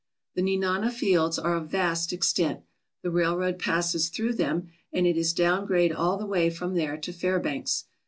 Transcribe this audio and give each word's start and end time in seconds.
The 0.33 0.41
Nenana 0.41 0.89
fields 0.91 1.37
are 1.37 1.53
of 1.55 1.69
vast 1.69 2.11
extent. 2.11 2.61
The 3.03 3.11
railroad 3.11 3.59
passes 3.59 4.09
through 4.09 4.33
them, 4.33 4.69
and 4.91 5.05
it 5.05 5.15
is 5.15 5.31
down 5.31 5.67
grade 5.67 5.91
all 5.93 6.17
the 6.17 6.25
way 6.25 6.49
from 6.49 6.73
there 6.73 6.97
to 6.97 7.13
Fairbanks. 7.13 7.85